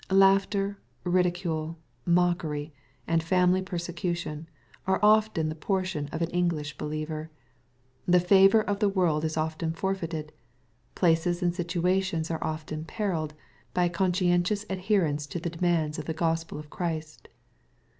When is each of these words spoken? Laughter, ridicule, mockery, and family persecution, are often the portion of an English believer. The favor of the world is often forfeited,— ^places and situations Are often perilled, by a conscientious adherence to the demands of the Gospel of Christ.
Laughter, 0.09 0.79
ridicule, 1.03 1.77
mockery, 2.07 2.73
and 3.05 3.21
family 3.21 3.61
persecution, 3.61 4.49
are 4.87 4.99
often 5.03 5.47
the 5.47 5.53
portion 5.53 6.07
of 6.07 6.23
an 6.23 6.29
English 6.31 6.75
believer. 6.75 7.29
The 8.07 8.19
favor 8.19 8.63
of 8.63 8.79
the 8.79 8.89
world 8.89 9.23
is 9.23 9.37
often 9.37 9.73
forfeited,— 9.73 10.31
^places 10.95 11.43
and 11.43 11.53
situations 11.53 12.31
Are 12.31 12.43
often 12.43 12.83
perilled, 12.83 13.35
by 13.75 13.83
a 13.83 13.89
conscientious 13.91 14.65
adherence 14.71 15.27
to 15.27 15.39
the 15.39 15.51
demands 15.51 15.99
of 15.99 16.05
the 16.05 16.15
Gospel 16.17 16.57
of 16.57 16.71
Christ. 16.71 17.27